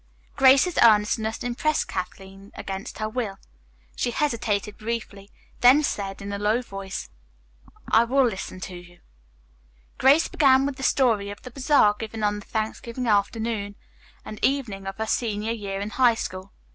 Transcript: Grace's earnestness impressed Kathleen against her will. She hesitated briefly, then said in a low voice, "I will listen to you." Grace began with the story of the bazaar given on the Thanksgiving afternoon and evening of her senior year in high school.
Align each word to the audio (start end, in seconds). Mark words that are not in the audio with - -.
Grace's 0.35 0.79
earnestness 0.81 1.43
impressed 1.43 1.87
Kathleen 1.87 2.51
against 2.55 2.97
her 2.97 3.07
will. 3.07 3.37
She 3.95 4.09
hesitated 4.09 4.75
briefly, 4.79 5.29
then 5.59 5.83
said 5.83 6.23
in 6.23 6.33
a 6.33 6.39
low 6.39 6.63
voice, 6.63 7.11
"I 7.87 8.05
will 8.05 8.25
listen 8.25 8.59
to 8.61 8.75
you." 8.75 9.01
Grace 9.99 10.27
began 10.27 10.65
with 10.65 10.77
the 10.77 10.81
story 10.81 11.29
of 11.29 11.43
the 11.43 11.51
bazaar 11.51 11.93
given 11.99 12.23
on 12.23 12.39
the 12.39 12.45
Thanksgiving 12.47 13.05
afternoon 13.05 13.75
and 14.25 14.43
evening 14.43 14.87
of 14.87 14.97
her 14.97 15.05
senior 15.05 15.51
year 15.51 15.79
in 15.79 15.91
high 15.91 16.15
school. 16.15 16.51